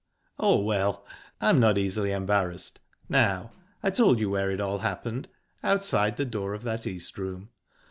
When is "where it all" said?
4.31-4.79